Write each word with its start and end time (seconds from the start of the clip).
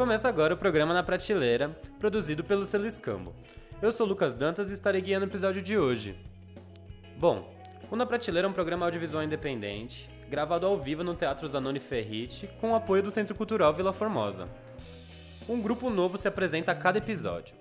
Começa 0.00 0.30
agora 0.30 0.54
o 0.54 0.56
programa 0.56 0.94
Na 0.94 1.02
Prateleira, 1.02 1.78
produzido 1.98 2.42
pelo 2.42 2.64
Selo 2.64 2.86
Escambo. 2.86 3.34
Eu 3.82 3.92
sou 3.92 4.06
Lucas 4.06 4.32
Dantas 4.32 4.70
e 4.70 4.72
estarei 4.72 5.02
guiando 5.02 5.26
o 5.26 5.28
episódio 5.28 5.60
de 5.60 5.76
hoje. 5.76 6.18
Bom, 7.18 7.54
o 7.90 7.94
Na 7.94 8.06
Prateleira 8.06 8.48
é 8.48 8.50
um 8.50 8.52
programa 8.54 8.86
audiovisual 8.86 9.22
independente, 9.22 10.08
gravado 10.30 10.64
ao 10.64 10.78
vivo 10.78 11.04
no 11.04 11.14
Teatro 11.14 11.46
Zanoni 11.46 11.80
Ferrite, 11.80 12.48
com 12.62 12.70
o 12.70 12.74
apoio 12.74 13.02
do 13.02 13.10
Centro 13.10 13.34
Cultural 13.34 13.74
Vila 13.74 13.92
Formosa. 13.92 14.48
Um 15.46 15.60
grupo 15.60 15.90
novo 15.90 16.16
se 16.16 16.26
apresenta 16.26 16.72
a 16.72 16.74
cada 16.74 16.96
episódio. 16.96 17.54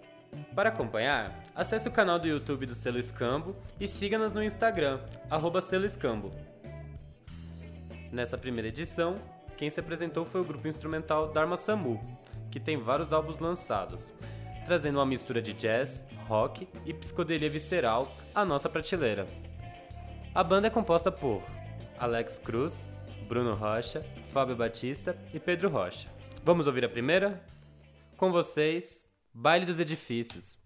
Para 0.56 0.70
acompanhar, 0.70 1.44
acesse 1.54 1.90
o 1.90 1.92
canal 1.92 2.18
do 2.18 2.28
YouTube 2.30 2.66
do 2.66 2.74
Selo 2.74 3.00
Escambo 3.00 3.54
e 3.78 3.86
siga-nos 3.86 4.32
no 4.32 4.42
Instagram, 4.42 5.02
arroba 5.30 5.60
Selo 5.60 5.86
Escambo. 5.86 6.32
Nessa 8.14 8.38
primeira 8.38 8.70
edição, 8.70 9.20
quem 9.58 9.70
se 9.70 9.82
apresentou 9.82 10.24
foi 10.24 10.40
o 10.40 10.46
grupo 10.46 10.70
instrumental 10.70 11.34
Dharma 11.34 11.58
Samu, 11.58 12.00
que 12.52 12.60
tem 12.60 12.78
vários 12.78 13.14
álbuns 13.14 13.40
lançados, 13.40 14.14
trazendo 14.66 15.00
uma 15.00 15.06
mistura 15.06 15.42
de 15.42 15.54
jazz, 15.54 16.08
rock 16.28 16.68
e 16.86 16.94
psicodelia 16.94 17.50
visceral 17.50 18.12
à 18.34 18.46
nossa 18.46 18.70
prateleira. 18.70 19.26
A 20.34 20.44
banda 20.44 20.68
é 20.68 20.70
composta 20.70 21.12
por 21.12 21.42
Alex 21.98 22.38
Cruz, 22.38 22.88
Bruno 23.28 23.56
Rocha, 23.56 24.06
Fábio 24.32 24.56
Batista 24.56 25.18
e 25.34 25.40
Pedro 25.40 25.70
Rocha. 25.70 26.10
Vamos 26.44 26.68
ouvir 26.68 26.86
a 26.86 26.90
primeira? 26.90 27.44
Com 28.16 28.32
vocês, 28.32 29.06
Baile 29.34 29.66
dos 29.66 29.80
Edifícios. 29.80 30.58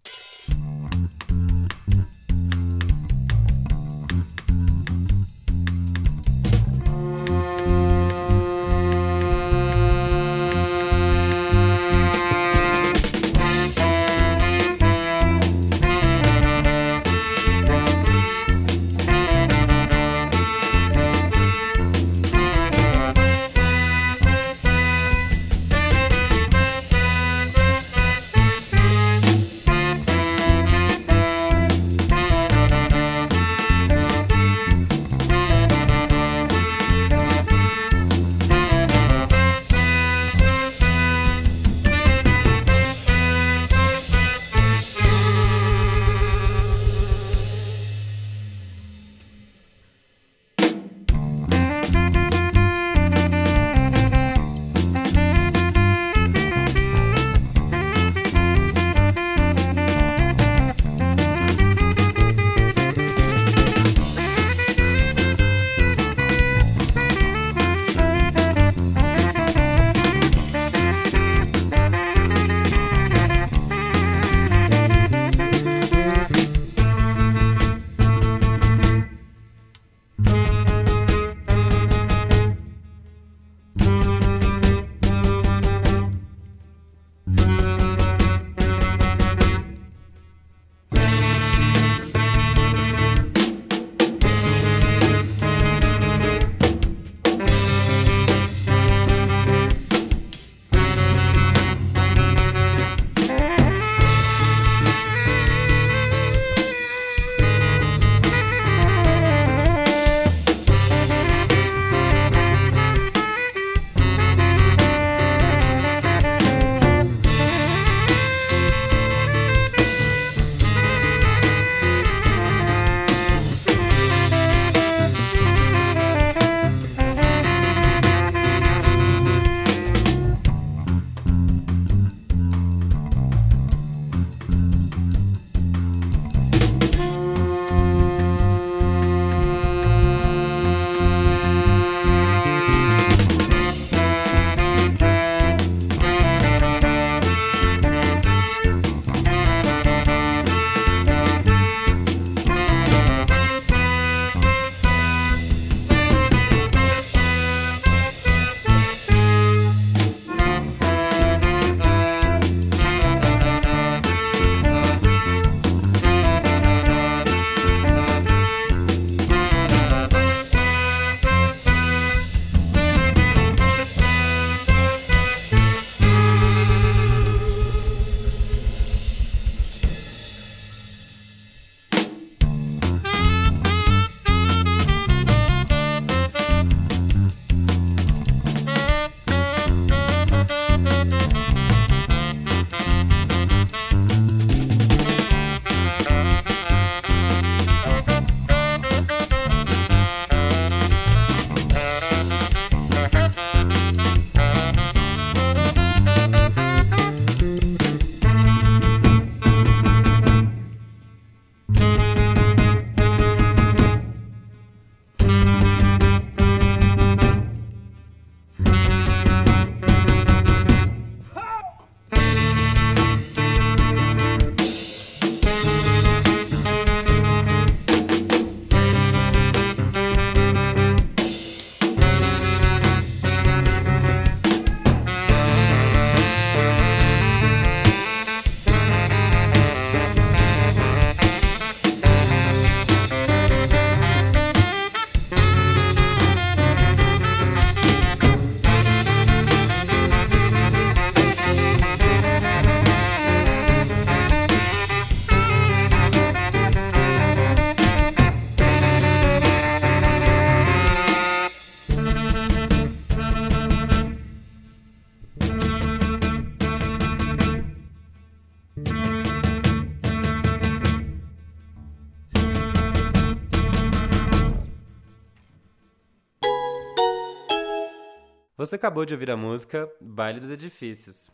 Você 278.63 278.77
acabou 278.77 279.03
de 279.03 279.13
ouvir 279.13 279.29
a 279.29 279.35
música 279.35 279.91
Baile 279.99 280.39
dos 280.39 280.49
Edifícios. 280.49 281.29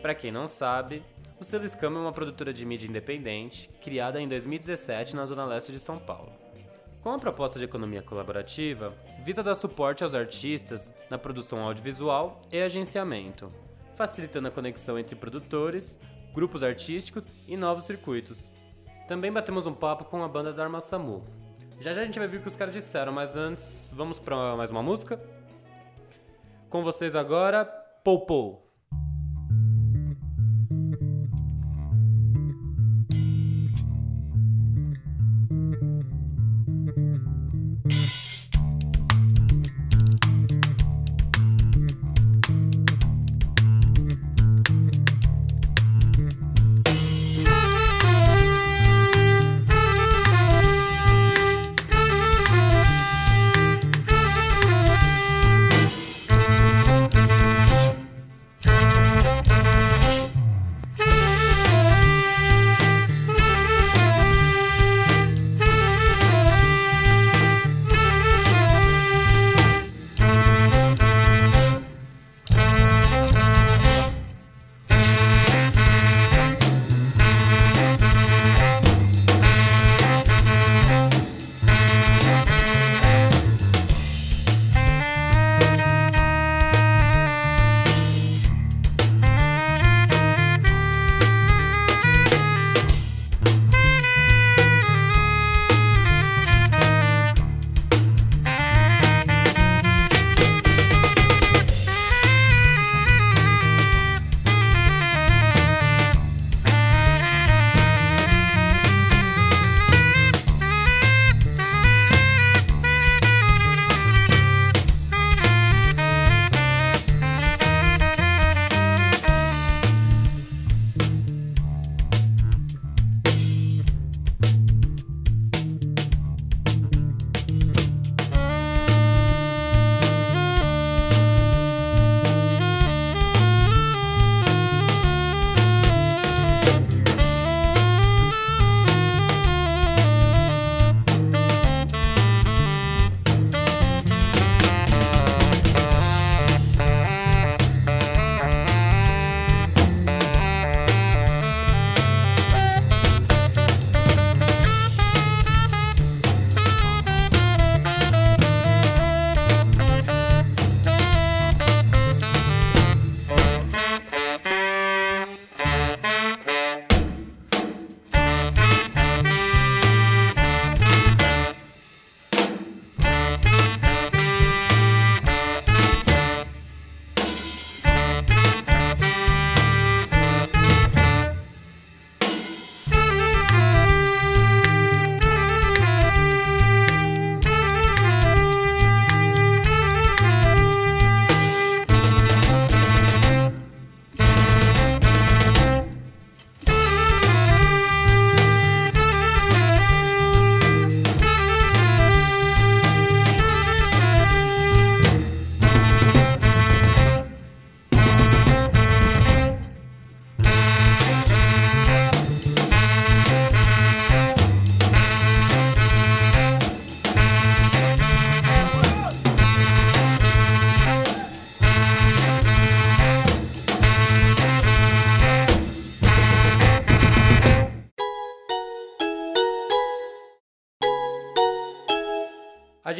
Para 0.00 0.14
quem 0.14 0.32
não 0.32 0.46
sabe, 0.46 1.02
o 1.38 1.44
Selo 1.44 1.66
Escama 1.66 1.98
é 1.98 2.00
uma 2.00 2.12
produtora 2.12 2.54
de 2.54 2.64
mídia 2.64 2.88
independente, 2.88 3.68
criada 3.82 4.18
em 4.18 4.26
2017 4.26 5.14
na 5.14 5.26
zona 5.26 5.44
leste 5.44 5.72
de 5.72 5.78
São 5.78 5.98
Paulo. 5.98 6.32
Com 7.02 7.10
a 7.10 7.18
proposta 7.18 7.58
de 7.58 7.66
economia 7.66 8.00
colaborativa, 8.00 8.94
visa 9.22 9.42
dar 9.42 9.54
suporte 9.54 10.02
aos 10.02 10.14
artistas 10.14 10.90
na 11.10 11.18
produção 11.18 11.58
audiovisual 11.58 12.40
e 12.50 12.62
agenciamento, 12.62 13.50
facilitando 13.94 14.48
a 14.48 14.50
conexão 14.50 14.98
entre 14.98 15.14
produtores, 15.14 16.00
grupos 16.32 16.62
artísticos 16.62 17.30
e 17.46 17.58
novos 17.58 17.84
circuitos. 17.84 18.50
Também 19.06 19.30
batemos 19.30 19.66
um 19.66 19.74
papo 19.74 20.06
com 20.06 20.24
a 20.24 20.28
banda 20.28 20.50
Dharma 20.50 20.80
Samu. 20.80 21.45
Já 21.78 21.92
já 21.92 22.00
a 22.00 22.04
gente 22.04 22.18
vai 22.18 22.26
ver 22.26 22.38
o 22.38 22.40
que 22.40 22.48
os 22.48 22.56
caras 22.56 22.74
disseram, 22.74 23.12
mas 23.12 23.36
antes, 23.36 23.92
vamos 23.94 24.18
para 24.18 24.56
mais 24.56 24.70
uma 24.70 24.82
música? 24.82 25.20
Com 26.70 26.82
vocês 26.82 27.14
agora, 27.14 27.64
Pou 28.02 28.24
Pou. 28.24 28.65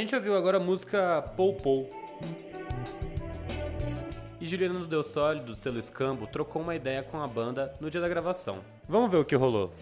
Gente 0.07 0.15
ouviu 0.15 0.37
agora 0.37 0.59
a 0.59 0.61
música 0.61 1.21
Pou 1.37 1.53
Pou. 1.55 1.91
E 4.41 4.47
Juliano 4.47 4.87
Del 4.87 5.03
Sol, 5.03 5.35
do 5.41 5.53
selo 5.57 5.81
Escambo, 5.81 6.29
trocou 6.29 6.63
uma 6.63 6.77
ideia 6.77 7.03
com 7.03 7.21
a 7.21 7.27
banda 7.27 7.75
no 7.81 7.91
dia 7.91 8.01
da 8.01 8.09
gravação. 8.09 8.61
Vamos 8.89 9.11
ver 9.11 9.17
o 9.17 9.25
que 9.25 9.35
rolou. 9.35 9.75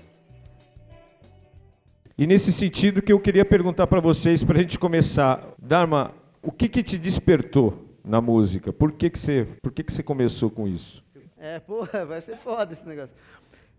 E 2.16 2.26
nesse 2.26 2.54
sentido 2.54 3.02
que 3.02 3.12
eu 3.12 3.20
queria 3.20 3.44
perguntar 3.44 3.86
para 3.86 4.00
vocês, 4.00 4.42
para 4.42 4.56
a 4.56 4.62
gente 4.62 4.78
começar, 4.78 5.46
Dharma, 5.58 6.14
o 6.42 6.50
que, 6.50 6.70
que 6.70 6.82
te 6.82 6.96
despertou 6.96 7.86
na 8.02 8.22
música? 8.22 8.72
Por 8.72 8.92
que, 8.92 9.10
que, 9.10 9.18
você, 9.18 9.46
por 9.60 9.72
que, 9.72 9.84
que 9.84 9.92
você 9.92 10.02
começou 10.02 10.48
com 10.48 10.66
isso? 10.66 11.04
É, 11.36 11.60
porra, 11.60 12.06
vai 12.06 12.22
ser 12.22 12.38
foda 12.38 12.72
esse 12.72 12.86
negócio. 12.88 13.14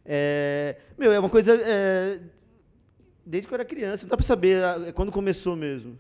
É, 0.06 0.75
meu, 0.96 1.12
é 1.12 1.18
uma 1.18 1.30
coisa. 1.30 1.60
É, 1.60 2.20
desde 3.25 3.48
que 3.48 3.54
eu 3.54 3.56
era 3.56 3.66
criança, 3.66 4.04
não 4.04 4.12
dá 4.12 4.18
pra 4.18 4.24
saber 4.24 4.64
ah, 4.64 4.94
quando 4.94 5.12
começou 5.12 5.56
mesmo. 5.56 5.98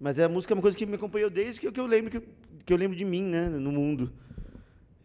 Mas 0.00 0.18
a 0.18 0.28
música 0.28 0.52
é 0.52 0.54
uma 0.54 0.62
coisa 0.62 0.76
que 0.76 0.84
me 0.84 0.94
acompanhou 0.94 1.30
desde 1.30 1.60
que, 1.60 1.80
eu 1.80 1.86
lembro 1.86 2.10
que, 2.10 2.20
que 2.64 2.72
eu 2.72 2.76
lembro 2.76 2.96
de 2.96 3.04
mim, 3.04 3.22
né, 3.22 3.48
no 3.48 3.72
mundo. 3.72 4.12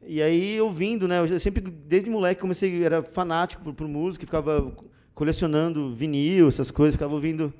E 0.05 0.21
aí 0.21 0.59
ouvindo, 0.59 1.07
né, 1.07 1.19
eu 1.19 1.39
sempre 1.39 1.61
desde 1.61 2.09
moleque 2.09 2.41
comecei 2.41 2.83
era 2.83 3.01
fanático 3.03 3.63
por, 3.63 3.73
por 3.73 3.87
música, 3.87 4.25
ficava 4.25 4.71
colecionando 5.13 5.93
vinil, 5.93 6.47
essas 6.47 6.71
coisas, 6.71 6.95
ficava 6.95 7.13
ouvindo 7.13 7.53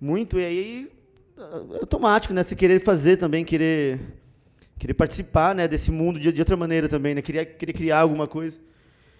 muito 0.00 0.38
e 0.38 0.44
aí 0.44 0.90
é 1.38 1.78
automático, 1.80 2.32
né, 2.34 2.42
você 2.42 2.56
querer 2.56 2.82
fazer 2.82 3.18
também, 3.18 3.44
querer 3.44 4.00
querer 4.78 4.94
participar, 4.94 5.54
né, 5.54 5.68
desse 5.68 5.90
mundo 5.90 6.18
de, 6.18 6.32
de 6.32 6.40
outra 6.40 6.56
maneira 6.56 6.88
também, 6.88 7.14
né, 7.14 7.22
querer 7.22 7.56
querer 7.56 7.72
criar 7.72 8.00
alguma 8.00 8.26
coisa. 8.26 8.56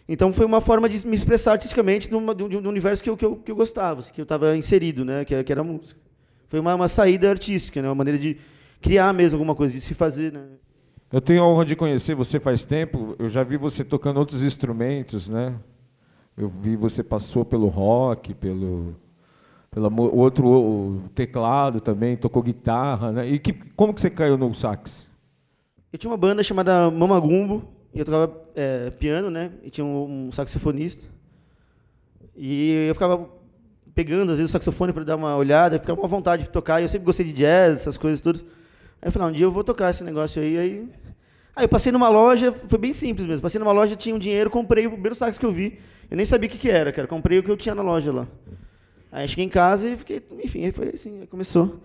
Então 0.09 0.33
foi 0.33 0.47
uma 0.47 0.61
forma 0.61 0.89
de 0.89 1.07
me 1.07 1.17
expressar 1.17 1.53
artisticamente 1.53 2.09
de, 2.09 2.15
um, 2.15 2.35
de 2.35 2.57
um 2.57 2.69
universo 2.69 3.03
que 3.03 3.11
eu, 3.11 3.17
que 3.17 3.25
eu, 3.25 3.37
que 3.37 3.51
eu 3.51 3.57
gostava, 3.57 4.03
que 4.03 4.21
eu 4.21 4.25
estava 4.25 4.57
inserido, 4.57 5.05
né, 5.05 5.25
que, 5.25 5.45
que 5.45 5.53
era 5.53 5.61
a 5.61 5.65
música. 5.65 6.06
Foi 6.49 6.61
uma, 6.61 6.75
uma 6.75 6.89
saída 6.89 7.29
artística, 7.29 7.83
né? 7.83 7.89
Uma 7.89 7.95
maneira 7.95 8.19
de 8.19 8.37
criar 8.81 9.13
mesmo 9.13 9.37
alguma 9.37 9.55
coisa, 9.55 9.75
de 9.75 9.81
se 9.81 9.95
fazer, 9.95 10.33
né? 10.33 10.43
Eu 11.13 11.21
tenho 11.21 11.43
a 11.43 11.47
honra 11.47 11.65
de 11.65 11.77
conhecer 11.77 12.15
você 12.15 12.41
faz 12.41 12.65
tempo. 12.65 13.15
Eu 13.19 13.29
já 13.29 13.43
vi 13.43 13.57
você 13.57 13.85
tocando 13.85 14.19
outros 14.19 14.43
instrumentos, 14.43 15.29
né? 15.29 15.55
Eu 16.37 16.49
vi 16.49 16.77
você 16.77 17.03
passou 17.03 17.45
pelo 17.45 17.69
rock, 17.69 18.35
pelo, 18.35 18.95
pelo 19.71 20.15
outro 20.15 21.03
teclado 21.15 21.81
também, 21.81 22.17
tocou 22.17 22.43
guitarra, 22.43 23.13
né? 23.13 23.29
E 23.29 23.39
que, 23.39 23.53
como 23.53 23.95
que 23.95 24.01
você 24.01 24.11
caiu 24.11 24.37
no 24.37 24.55
sax? 24.55 25.09
Eu 25.93 25.99
tinha 25.99 26.11
uma 26.11 26.17
banda 26.17 26.43
chamada 26.43 26.91
Mamagumbo 26.91 27.65
e 27.95 28.01
eu 28.01 28.05
tocava 28.05 28.39
é, 28.55 28.91
piano, 28.91 29.31
né? 29.31 29.53
E 29.63 29.71
tinha 29.71 29.85
um, 29.85 30.27
um 30.27 30.33
saxofonista. 30.33 31.05
E 32.37 32.87
eu 32.89 32.95
ficava 32.95 33.27
pegando, 33.97 34.31
às 34.31 34.37
vezes, 34.37 34.51
o 34.51 34.53
saxofone 34.53 34.93
para 34.93 35.05
dar 35.05 35.17
uma 35.17 35.35
olhada, 35.35 35.79
ficava 35.79 35.99
com 35.99 36.07
vontade 36.07 36.43
de 36.43 36.51
tocar. 36.51 36.83
Eu 36.83 36.89
sempre 36.89 37.07
gostei 37.07 37.25
de 37.25 37.33
jazz, 37.33 37.77
essas 37.77 37.97
coisas 37.97 38.21
tudo. 38.21 38.41
Aí 39.01 39.09
eu 39.09 39.13
falei, 39.13 39.27
ah, 39.27 39.31
um 39.31 39.33
dia 39.33 39.47
eu 39.47 39.51
vou 39.51 39.65
tocar 39.65 39.91
esse 39.91 40.05
negócio 40.05 40.41
aí. 40.41 40.59
Aí, 40.59 40.89
aí 41.57 41.65
eu 41.65 41.69
passei 41.69 41.91
numa 41.91 42.11
loja, 42.11 42.53
foi 42.53 42.79
bem 42.79 42.93
simples 42.93 43.27
mesmo. 43.27 43.41
Passei 43.41 43.59
numa 43.59 43.73
loja, 43.73 43.97
tinha 43.97 44.15
um 44.15 44.19
dinheiro, 44.19 44.51
comprei 44.51 44.87
o 44.87 44.91
primeiro 44.91 45.15
sax 45.15 45.39
que 45.39 45.47
eu 45.47 45.51
vi. 45.51 45.79
Eu 46.11 46.17
nem 46.17 46.27
sabia 46.27 46.47
o 46.47 46.53
que, 46.53 46.59
que 46.59 46.69
era, 46.69 46.93
cara. 46.93 47.09
Comprei 47.09 47.39
o 47.39 47.43
que 47.43 47.51
eu 47.51 47.57
tinha 47.57 47.75
na 47.75 47.81
loja 47.81 48.13
lá. 48.13 48.29
Aí 49.11 49.27
cheguei 49.27 49.47
em 49.47 49.49
casa 49.49 49.89
e 49.89 49.97
fiquei, 49.97 50.23
enfim, 50.45 50.67
aí 50.67 50.73
foi 50.73 50.91
assim, 50.91 51.21
aí 51.21 51.27
começou. 51.27 51.81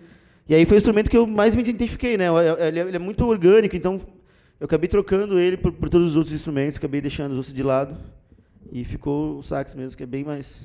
E 0.50 0.54
aí 0.54 0.66
foi 0.66 0.76
o 0.76 0.80
instrumento 0.80 1.10
que 1.10 1.16
eu 1.16 1.26
mais 1.26 1.56
me 1.56 1.62
identifiquei, 1.62 2.18
né? 2.18 2.26
Ele 2.60 2.78
é, 2.78 2.88
ele 2.88 2.96
é 2.98 3.00
muito 3.00 3.26
orgânico, 3.26 3.74
então 3.74 4.02
eu 4.60 4.66
acabei 4.66 4.90
trocando 4.90 5.40
ele 5.40 5.56
por, 5.56 5.72
por, 5.72 5.88
todos 5.88 6.10
os 6.10 6.18
outros 6.18 6.36
instrumentos, 6.36 6.78
acabei 6.78 7.00
deixando 7.00 7.32
os 7.32 7.38
outros 7.38 7.56
de 7.56 7.64
lado. 7.64 7.98
E 8.70 8.84
ficou 8.84 9.38
o 9.38 9.44
sax 9.44 9.74
mesmo, 9.74 9.96
que 9.96 10.04
é 10.04 10.06
bem 10.06 10.26
mais. 10.26 10.62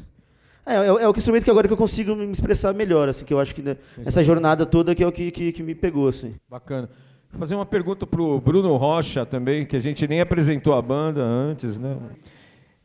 É, 0.66 0.74
é, 0.74 0.86
é 0.86 1.08
o 1.08 1.16
instrumento 1.16 1.44
que 1.44 1.50
agora 1.50 1.68
que 1.68 1.72
eu 1.72 1.78
consigo 1.78 2.16
me 2.16 2.30
expressar 2.30 2.74
melhor, 2.74 3.08
assim, 3.08 3.24
que 3.24 3.32
eu 3.32 3.38
acho 3.38 3.54
que 3.54 3.62
né, 3.62 3.76
essa 4.04 4.24
jornada 4.24 4.66
toda 4.66 4.94
que 4.94 5.02
é 5.02 5.06
o 5.06 5.12
que, 5.12 5.30
que, 5.30 5.52
que 5.52 5.62
me 5.62 5.76
pegou, 5.76 6.08
assim. 6.08 6.34
Bacana. 6.50 6.90
Vou 7.30 7.38
fazer 7.38 7.54
uma 7.54 7.66
pergunta 7.66 8.06
para 8.06 8.20
o 8.20 8.40
Bruno 8.40 8.76
Rocha 8.76 9.24
também, 9.24 9.64
que 9.64 9.76
a 9.76 9.80
gente 9.80 10.08
nem 10.08 10.20
apresentou 10.20 10.74
a 10.74 10.82
banda 10.82 11.22
antes, 11.22 11.78
né? 11.78 11.96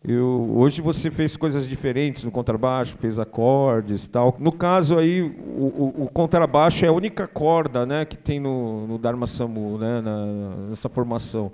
Eu, 0.04 0.54
hoje 0.56 0.82
você 0.82 1.12
fez 1.12 1.38
coisas 1.38 1.68
diferentes 1.68 2.24
no 2.24 2.32
contrabaixo, 2.32 2.98
fez 2.98 3.20
acordes 3.20 4.08
tal. 4.08 4.36
No 4.40 4.52
caso 4.52 4.98
aí, 4.98 5.22
o, 5.22 5.26
o, 5.26 6.04
o, 6.06 6.10
contrabaixo 6.10 6.84
é 6.84 6.88
a 6.88 6.92
única 6.92 7.28
corda 7.28 7.86
né, 7.86 8.04
que 8.04 8.18
tem 8.18 8.40
no, 8.40 8.88
no 8.88 8.98
Dharma 8.98 9.28
Samu, 9.28 9.78
né, 9.78 10.02
na, 10.02 10.26
nessa 10.70 10.90
formação. 10.90 11.52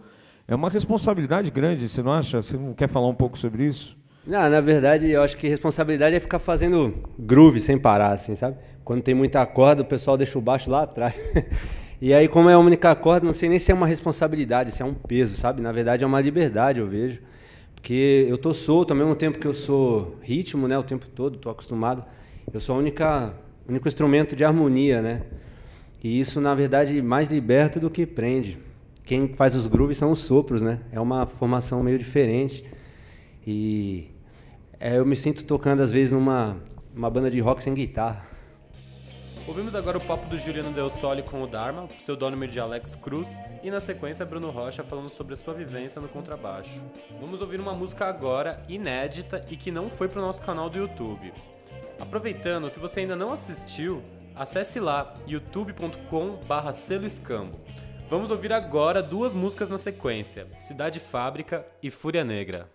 É 0.47 0.55
uma 0.55 0.69
responsabilidade 0.69 1.51
grande, 1.51 1.89
você 1.89 2.01
não 2.01 2.11
acha? 2.11 2.41
Você 2.41 2.55
não 2.55 2.73
quer 2.73 2.87
falar 2.87 3.07
um 3.07 3.15
pouco 3.15 3.37
sobre 3.37 3.65
isso? 3.65 3.97
Não, 4.27 4.49
na 4.49 4.59
verdade, 4.59 5.09
eu 5.09 5.23
acho 5.23 5.37
que 5.37 5.47
responsabilidade 5.47 6.13
é 6.13 6.19
ficar 6.19 6.39
fazendo 6.39 6.93
groove 7.17 7.61
sem 7.61 7.77
parar, 7.77 8.11
assim, 8.11 8.35
sabe? 8.35 8.57
Quando 8.83 9.01
tem 9.01 9.15
muita 9.15 9.45
corda, 9.45 9.83
o 9.83 9.85
pessoal 9.85 10.17
deixa 10.17 10.37
o 10.37 10.41
baixo 10.41 10.69
lá 10.69 10.83
atrás. 10.83 11.13
e 12.01 12.13
aí, 12.13 12.27
como 12.27 12.49
é 12.49 12.53
a 12.53 12.59
única 12.59 12.93
corda, 12.93 13.25
não 13.25 13.31
sei 13.31 13.47
nem 13.47 13.57
se 13.57 13.71
é 13.71 13.73
uma 13.73 13.87
responsabilidade, 13.87 14.73
se 14.73 14.81
é 14.81 14.85
um 14.85 14.93
peso, 14.93 15.37
sabe? 15.37 15.61
Na 15.61 15.71
verdade, 15.71 16.03
é 16.03 16.07
uma 16.07 16.19
liberdade, 16.19 16.79
eu 16.79 16.87
vejo. 16.87 17.21
Porque 17.73 18.25
eu 18.27 18.37
tô 18.37 18.53
solto 18.53 18.91
ao 18.91 18.97
mesmo 18.97 19.15
tempo 19.15 19.39
que 19.39 19.47
eu 19.47 19.53
sou 19.53 20.17
ritmo, 20.21 20.67
né, 20.67 20.77
o 20.77 20.83
tempo 20.83 21.07
todo, 21.07 21.37
tô 21.37 21.49
acostumado. 21.49 22.03
Eu 22.53 22.59
sou 22.59 22.77
única 22.77 23.33
único 23.67 23.87
instrumento 23.87 24.35
de 24.35 24.43
harmonia, 24.43 25.01
né? 25.01 25.21
E 26.03 26.19
isso 26.19 26.41
na 26.41 26.53
verdade 26.53 27.01
mais 27.01 27.29
liberta 27.29 27.79
do 27.79 27.89
que 27.89 28.05
prende. 28.05 28.57
Quem 29.05 29.29
faz 29.29 29.55
os 29.55 29.67
grooves 29.67 29.97
são 29.97 30.11
os 30.11 30.19
sopros, 30.19 30.61
né? 30.61 30.79
É 30.91 30.99
uma 30.99 31.25
formação 31.25 31.81
meio 31.81 31.97
diferente. 31.97 32.65
E 33.45 34.16
é, 34.79 34.97
eu 34.97 35.05
me 35.05 35.15
sinto 35.15 35.43
tocando 35.45 35.81
às 35.81 35.91
vezes 35.91 36.11
numa 36.13 36.57
uma 36.95 37.09
banda 37.09 37.29
de 37.29 37.39
rock 37.39 37.61
sem 37.61 37.73
guitarra. 37.73 38.25
Ouvimos 39.47 39.75
agora 39.75 39.97
o 39.97 40.01
papo 40.01 40.27
do 40.27 40.37
Juliano 40.37 40.73
Del 40.73 40.89
Sole 40.89 41.23
com 41.23 41.41
o 41.41 41.47
Dharma, 41.47 41.87
pseudônimo 41.87 42.45
de 42.47 42.59
Alex 42.59 42.95
Cruz, 42.95 43.39
e 43.63 43.71
na 43.71 43.79
sequência 43.79 44.25
Bruno 44.25 44.49
Rocha 44.49 44.83
falando 44.83 45.09
sobre 45.09 45.35
a 45.35 45.37
sua 45.37 45.53
vivência 45.53 46.01
no 46.01 46.09
contrabaixo. 46.09 46.83
Vamos 47.21 47.39
ouvir 47.39 47.61
uma 47.61 47.73
música 47.73 48.07
agora, 48.07 48.61
inédita 48.67 49.45
e 49.49 49.55
que 49.55 49.71
não 49.71 49.89
foi 49.89 50.09
para 50.09 50.19
o 50.19 50.21
nosso 50.21 50.41
canal 50.41 50.69
do 50.69 50.77
YouTube. 50.77 51.31
Aproveitando, 51.97 52.69
se 52.69 52.77
você 52.77 52.99
ainda 52.99 53.15
não 53.15 53.31
assistiu, 53.31 54.03
acesse 54.35 54.81
lá 54.81 55.13
youtube.com/barra 55.25 56.71
escambo. 57.05 57.57
Vamos 58.09 58.31
ouvir 58.31 58.51
agora 58.51 59.01
duas 59.01 59.33
músicas 59.33 59.69
na 59.69 59.77
sequência: 59.77 60.47
Cidade 60.57 60.99
Fábrica 60.99 61.65
e 61.81 61.89
Fúria 61.89 62.25
Negra. 62.25 62.69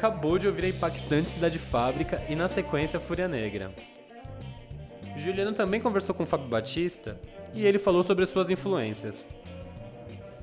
Acabou 0.00 0.38
de 0.38 0.46
ouvir 0.46 0.64
a 0.64 0.68
impactante 0.68 1.28
Cidade 1.28 1.58
Fábrica 1.58 2.22
e, 2.26 2.34
na 2.34 2.48
sequência, 2.48 2.98
Fúria 2.98 3.28
Negra. 3.28 3.70
Juliano 5.14 5.52
também 5.52 5.78
conversou 5.78 6.14
com 6.14 6.22
o 6.22 6.26
Fábio 6.26 6.48
Batista 6.48 7.20
e 7.52 7.66
ele 7.66 7.78
falou 7.78 8.02
sobre 8.02 8.24
suas 8.24 8.48
influências. 8.48 9.28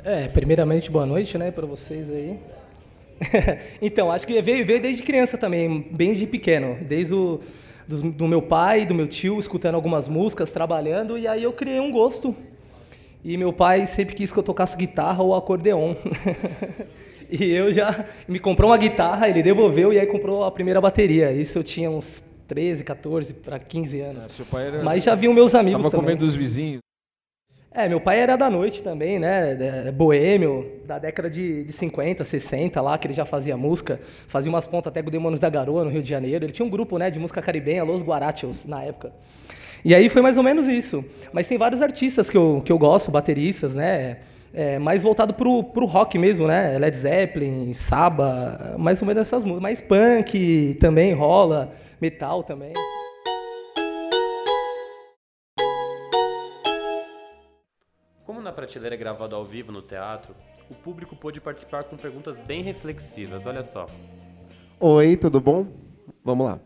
É, 0.04 0.28
primeiramente, 0.28 0.92
boa 0.92 1.08
noite, 1.08 1.40
né, 1.40 1.50
para 1.50 1.66
vocês 1.66 2.08
aí. 2.12 2.38
então, 3.82 4.12
acho 4.12 4.28
que 4.28 4.40
veio, 4.44 4.64
veio 4.64 4.80
desde 4.80 5.02
criança 5.02 5.40
também, 5.40 5.88
bem 5.90 6.14
de 6.14 6.28
pequeno, 6.28 6.78
desde 6.84 7.16
o 7.16 7.42
do, 7.88 8.12
do, 8.12 8.28
meu 8.28 8.44
pai, 8.44 8.86
do 8.86 8.94
meu 8.94 9.08
tio, 9.08 9.40
escutando 9.40 9.74
algumas 9.74 10.08
músicas, 10.08 10.52
trabalhando, 10.52 11.18
e 11.18 11.28
aí 11.28 11.42
eu 11.42 11.52
criei 11.52 11.80
um 11.80 11.92
gosto. 11.92 12.36
E 13.26 13.36
meu 13.38 13.52
pai 13.52 13.88
sempre 13.88 14.14
quis 14.14 14.32
que 14.32 14.38
eu 14.38 14.44
tocasse 14.44 14.78
guitarra 14.78 15.24
ou 15.24 15.34
acordeon. 15.34 15.96
e 17.30 17.52
eu 17.52 17.72
já 17.72 18.06
me 18.28 18.40
comprou 18.40 18.70
uma 18.70 18.78
guitarra, 18.78 19.28
ele 19.28 19.44
devolveu 19.44 19.92
e 19.92 20.00
aí 20.00 20.08
comprou 20.08 20.44
a 20.44 20.52
primeira 20.52 20.80
bateria. 20.80 21.32
Isso 21.32 21.58
eu 21.58 21.64
tinha 21.64 21.90
uns 21.90 22.24
13, 22.48 22.84
14 22.84 23.34
para 23.34 23.60
15 23.60 24.00
anos. 24.00 24.40
É, 24.40 24.62
era... 24.62 24.84
Mas 24.84 25.04
já 25.04 25.16
viam 25.16 25.34
meus 25.34 25.54
amigos 25.54 25.84
Tava 25.84 25.92
também. 25.92 26.06
comendo 26.06 26.26
dos 26.26 26.36
vizinhos. 26.36 26.80
É, 27.72 27.88
meu 27.88 28.02
pai 28.02 28.20
era 28.20 28.36
da 28.36 28.50
noite 28.50 28.82
também, 28.82 29.20
né? 29.20 29.92
Boêmio, 29.92 30.82
da 30.86 30.98
década 30.98 31.30
de, 31.30 31.64
de 31.66 31.72
50, 31.74 32.24
60 32.24 32.82
lá, 32.82 32.98
que 32.98 33.06
ele 33.06 33.14
já 33.14 33.24
fazia 33.24 33.56
música. 33.56 34.00
Fazia 34.28 34.50
umas 34.52 34.66
pontas 34.66 34.90
até 34.90 35.04
com 35.04 35.12
Demônios 35.12 35.40
da 35.40 35.48
Garoa, 35.48 35.84
no 35.84 35.92
Rio 35.92 36.02
de 36.02 36.10
Janeiro. 36.10 36.44
Ele 36.44 36.52
tinha 36.52 36.66
um 36.66 36.72
grupo, 36.72 36.98
né, 36.98 37.12
de 37.12 37.20
música 37.20 37.40
caribenha, 37.40 37.84
Los 37.84 38.02
Guarachos, 38.02 38.66
na 38.66 38.82
época. 38.82 39.12
E 39.86 39.94
aí 39.94 40.10
foi 40.10 40.24
mais 40.24 40.38
ou 40.38 40.44
menos 40.44 40.68
isso. 40.68 41.06
Mas 41.32 41.48
tem 41.48 41.56
vários 41.56 41.82
artistas 41.82 42.30
que 42.30 42.36
eu, 42.36 42.64
que 42.66 42.72
eu 42.72 42.80
gosto, 42.80 43.12
bateristas, 43.12 43.76
né? 43.76 44.18
É, 44.54 44.80
mais 44.80 45.04
voltado 45.04 45.34
pro, 45.34 45.64
pro 45.64 45.86
rock 45.86 46.18
mesmo, 46.18 46.48
né? 46.48 46.78
Led 46.78 46.96
Zeppelin, 46.96 47.74
Saba, 47.74 48.76
mais 48.78 49.02
ou 49.02 49.08
menos 49.08 49.22
essas 49.22 49.44
músicas. 49.44 49.62
Mais 49.62 49.82
punk 49.82 50.78
também 50.80 51.14
rola, 51.14 51.74
metal 52.02 52.44
também. 52.44 52.74
Como 58.26 58.42
na 58.42 58.52
prateleira 58.52 58.96
é 58.96 58.98
gravado 58.98 59.36
ao 59.36 59.46
vivo 59.46 59.72
no 59.72 59.82
teatro, 59.82 60.36
o 60.70 60.76
público 60.76 61.16
pôde 61.16 61.40
participar 61.40 61.86
com 61.86 61.96
perguntas 61.96 62.38
bem 62.38 62.62
reflexivas, 62.62 63.46
olha 63.46 63.64
só. 63.64 63.86
Oi, 64.80 65.16
tudo 65.18 65.40
bom? 65.40 65.66
Vamos 66.24 66.46
lá. 66.46 66.60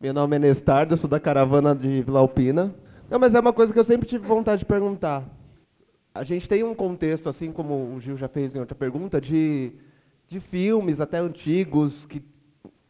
Meu 0.00 0.14
nome 0.14 0.36
é 0.36 0.38
Nestardo, 0.38 0.94
eu 0.94 0.96
sou 0.96 1.10
da 1.10 1.20
caravana 1.20 1.74
de 1.74 2.02
Vila 2.02 2.20
Alpina. 2.20 2.74
Não, 3.10 3.18
mas 3.18 3.34
é 3.34 3.40
uma 3.40 3.52
coisa 3.52 3.72
que 3.72 3.78
eu 3.78 3.84
sempre 3.84 4.08
tive 4.08 4.26
vontade 4.26 4.60
de 4.60 4.64
perguntar. 4.64 5.24
A 6.14 6.24
gente 6.24 6.48
tem 6.48 6.64
um 6.64 6.74
contexto, 6.74 7.28
assim 7.28 7.52
como 7.52 7.94
o 7.94 8.00
Gil 8.00 8.16
já 8.16 8.28
fez 8.28 8.54
em 8.54 8.58
outra 8.58 8.74
pergunta, 8.74 9.20
de, 9.20 9.72
de 10.28 10.40
filmes 10.40 11.00
até 11.00 11.18
antigos, 11.18 12.04
que 12.06 12.22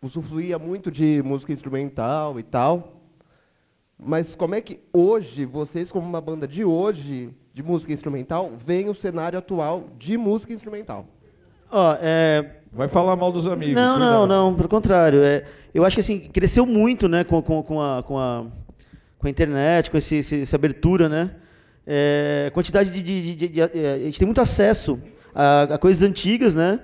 usufruía 0.02 0.58
muito 0.58 0.90
de 0.90 1.22
música 1.22 1.52
instrumental 1.52 2.40
e 2.40 2.42
tal. 2.42 3.02
Mas 3.98 4.34
como 4.34 4.54
é 4.54 4.60
que 4.62 4.80
hoje, 4.92 5.44
vocês 5.44 5.92
como 5.92 6.08
uma 6.08 6.20
banda 6.20 6.48
de 6.48 6.64
hoje, 6.64 7.30
de 7.52 7.62
música 7.62 7.92
instrumental, 7.92 8.52
veem 8.64 8.88
o 8.88 8.94
cenário 8.94 9.38
atual 9.38 9.90
de 9.98 10.16
música 10.16 10.52
instrumental? 10.54 11.06
Ó, 11.70 11.96
é... 12.00 12.56
Vai 12.72 12.86
falar 12.86 13.16
mal 13.16 13.32
dos 13.32 13.48
amigos. 13.48 13.74
Não, 13.74 13.98
não, 13.98 14.26
não, 14.26 14.54
pelo 14.54 14.68
contrário. 14.68 15.22
É, 15.22 15.44
eu 15.74 15.84
acho 15.84 15.96
que 15.96 16.00
assim, 16.00 16.20
cresceu 16.32 16.64
muito 16.64 17.08
né, 17.08 17.24
com, 17.24 17.42
com, 17.42 17.62
com, 17.64 17.82
a, 17.82 18.02
com, 18.02 18.16
a, 18.16 18.46
com 19.18 19.26
a 19.26 19.30
internet, 19.30 19.90
com 19.90 19.96
esse, 19.96 20.16
esse 20.16 20.40
essa 20.42 20.54
abertura, 20.54 21.08
né? 21.08 21.34
É, 21.92 22.52
quantidade 22.54 22.88
de, 22.88 23.02
de, 23.02 23.34
de, 23.34 23.48
de, 23.48 23.60
A 23.60 23.98
gente 23.98 24.16
tem 24.16 24.24
muito 24.24 24.40
acesso 24.40 24.96
a, 25.34 25.62
a 25.62 25.76
coisas 25.76 26.08
antigas, 26.08 26.54
né? 26.54 26.78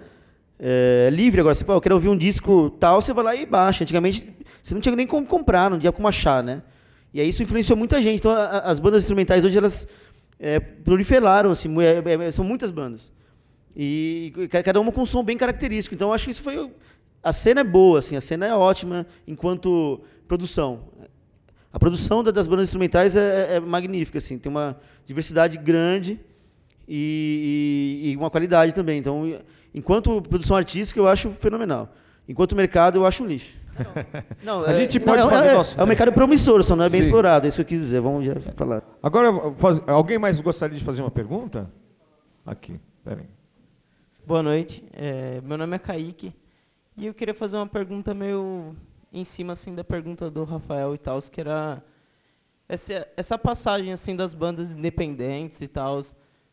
É, 0.58 1.08
livre 1.12 1.40
agora. 1.40 1.54
Você, 1.54 1.64
pô, 1.64 1.74
eu 1.74 1.80
quero 1.80 1.94
ouvir 1.94 2.08
um 2.08 2.16
disco 2.16 2.70
tal, 2.70 3.00
você 3.00 3.12
vai 3.12 3.22
lá 3.22 3.36
e 3.36 3.46
baixa. 3.46 3.84
Antigamente, 3.84 4.28
você 4.60 4.74
não 4.74 4.80
tinha 4.80 4.96
nem 4.96 5.06
como 5.06 5.24
comprar, 5.24 5.70
não 5.70 5.78
tinha 5.78 5.92
como 5.92 6.08
achar, 6.08 6.42
né? 6.42 6.60
E 7.14 7.20
aí 7.20 7.28
isso 7.28 7.40
influenciou 7.40 7.78
muita 7.78 8.02
gente. 8.02 8.18
Então, 8.18 8.32
a, 8.32 8.58
as 8.62 8.80
bandas 8.80 9.04
instrumentais 9.04 9.44
hoje, 9.44 9.56
elas 9.56 9.86
é, 10.40 10.58
proliferaram, 10.58 11.52
assim, 11.52 11.72
é, 11.80 12.26
é, 12.26 12.32
são 12.32 12.44
muitas 12.44 12.72
bandas. 12.72 13.12
E 13.76 14.32
cada 14.64 14.80
uma 14.80 14.90
com 14.90 15.02
um 15.02 15.06
som 15.06 15.22
bem 15.22 15.38
característico. 15.38 15.94
Então, 15.94 16.12
acho 16.12 16.24
que 16.24 16.32
isso 16.32 16.42
foi. 16.42 16.68
A 17.22 17.32
cena 17.32 17.60
é 17.60 17.64
boa, 17.64 18.00
assim, 18.00 18.16
a 18.16 18.20
cena 18.20 18.44
é 18.44 18.54
ótima 18.54 19.06
enquanto 19.24 20.00
produção. 20.26 20.80
A 21.76 21.78
produção 21.78 22.24
das 22.24 22.46
bandas 22.46 22.68
instrumentais 22.68 23.14
é, 23.14 23.20
é, 23.20 23.56
é 23.56 23.60
magnífica, 23.60 24.16
assim, 24.16 24.38
tem 24.38 24.50
uma 24.50 24.80
diversidade 25.04 25.58
grande 25.58 26.18
e, 26.88 28.00
e, 28.02 28.12
e, 28.12 28.16
uma 28.16 28.30
qualidade 28.30 28.72
também. 28.72 28.98
Então, 28.98 29.38
enquanto 29.74 30.22
produção 30.22 30.56
artística, 30.56 30.98
eu 30.98 31.06
acho 31.06 31.28
fenomenal. 31.32 31.94
Enquanto 32.26 32.56
mercado, 32.56 32.96
eu 32.96 33.04
acho 33.04 33.22
um 33.22 33.26
lixo. 33.26 33.54
Não, 34.42 34.64
a 34.64 34.72
gente 34.72 34.98
pode 34.98 35.20
não, 35.20 35.28
fazer 35.28 35.48
é, 35.48 35.52
nosso... 35.52 35.78
é 35.78 35.84
um 35.84 35.86
mercado 35.86 36.12
promissor, 36.12 36.62
só 36.62 36.74
não 36.74 36.84
é 36.86 36.88
bem 36.88 37.02
Sim. 37.02 37.08
explorado, 37.08 37.44
é 37.44 37.48
isso 37.48 37.56
que 37.56 37.60
eu 37.60 37.66
quis 37.66 37.78
dizer. 37.78 38.00
Vamos 38.00 38.24
já 38.24 38.40
falar. 38.56 38.82
Agora, 39.02 39.52
faz... 39.56 39.78
alguém 39.86 40.18
mais 40.18 40.40
gostaria 40.40 40.78
de 40.78 40.82
fazer 40.82 41.02
uma 41.02 41.10
pergunta? 41.10 41.70
Aqui, 42.46 42.80
peraí. 43.04 43.26
Boa 44.26 44.42
noite, 44.42 44.82
é, 44.94 45.42
meu 45.42 45.58
nome 45.58 45.76
é 45.76 45.78
Kaique 45.78 46.32
e 46.96 47.04
eu 47.04 47.12
queria 47.12 47.34
fazer 47.34 47.56
uma 47.56 47.66
pergunta 47.66 48.14
meio 48.14 48.74
em 49.18 49.24
cima 49.24 49.54
assim 49.54 49.74
da 49.74 49.82
pergunta 49.82 50.30
do 50.30 50.44
Rafael 50.44 50.94
e 50.94 50.98
tal, 50.98 51.20
que 51.22 51.40
era 51.40 51.82
essa, 52.68 53.08
essa 53.16 53.38
passagem 53.38 53.92
assim 53.92 54.14
das 54.14 54.34
bandas 54.34 54.72
independentes 54.72 55.60
e 55.60 55.68
tal. 55.68 56.02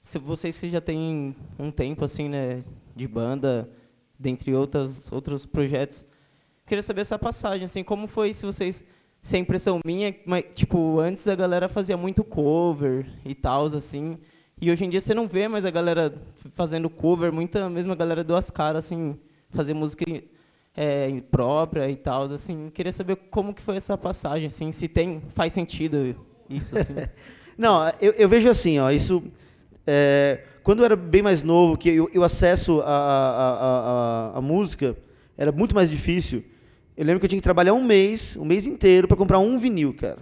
Se 0.01 0.19
vocês 0.19 0.59
já 0.59 0.81
têm 0.81 1.35
um 1.57 1.71
tempo 1.71 2.03
assim, 2.05 2.29
né, 2.29 2.63
de 2.95 3.07
banda, 3.07 3.69
dentre 4.17 4.53
outras 4.53 5.11
outros 5.11 5.45
projetos, 5.45 6.05
queria 6.65 6.81
saber 6.81 7.01
essa 7.01 7.19
passagem 7.19 7.65
assim, 7.65 7.83
como 7.83 8.07
foi 8.07 8.33
se 8.33 8.45
vocês 8.45 8.85
se 9.21 9.37
a 9.37 9.39
impressão 9.39 9.79
minha, 9.85 10.13
mas, 10.25 10.43
tipo, 10.53 10.99
antes 10.99 11.25
a 11.29 11.35
galera 11.35 11.69
fazia 11.69 11.95
muito 11.95 12.25
cover 12.25 13.07
e 13.23 13.33
tal, 13.33 13.67
assim, 13.67 14.17
e 14.59 14.69
hoje 14.69 14.83
em 14.83 14.89
dia 14.89 14.99
você 14.99 15.13
não 15.13 15.27
vê 15.27 15.47
mais 15.47 15.63
a 15.63 15.71
galera 15.71 16.13
fazendo 16.55 16.89
cover, 16.89 17.31
muita 17.31 17.69
mesma 17.69 17.95
galera 17.95 18.21
duas 18.21 18.49
caras, 18.49 18.83
assim, 18.85 19.17
fazer 19.49 19.73
música 19.73 20.03
é, 20.75 21.21
própria 21.31 21.89
e 21.89 21.95
tal, 21.95 22.23
assim. 22.23 22.69
Queria 22.73 22.91
saber 22.91 23.15
como 23.29 23.53
que 23.53 23.61
foi 23.61 23.77
essa 23.77 23.97
passagem, 23.97 24.47
assim, 24.47 24.71
se 24.71 24.87
tem, 24.87 25.21
faz 25.29 25.53
sentido 25.53 26.15
isso, 26.49 26.77
assim. 26.77 26.95
não, 27.57 27.87
eu, 28.01 28.11
eu, 28.13 28.29
vejo 28.29 28.49
assim, 28.49 28.79
ó, 28.79 28.89
isso... 28.91 29.23
É, 29.85 30.41
quando 30.63 30.79
eu 30.79 30.85
era 30.85 30.95
bem 30.95 31.21
mais 31.21 31.43
novo, 31.43 31.77
que 31.77 31.99
o 31.99 32.23
acesso 32.23 32.81
à 32.85 34.39
música 34.41 34.95
era 35.37 35.51
muito 35.51 35.75
mais 35.75 35.91
difícil, 35.91 36.41
eu 36.95 37.05
lembro 37.05 37.19
que 37.19 37.25
eu 37.25 37.29
tinha 37.29 37.39
que 37.39 37.43
trabalhar 37.43 37.73
um 37.73 37.83
mês, 37.83 38.37
um 38.37 38.45
mês 38.45 38.65
inteiro, 38.65 39.07
para 39.07 39.17
comprar 39.17 39.39
um 39.39 39.57
vinil, 39.57 39.93
cara. 39.93 40.19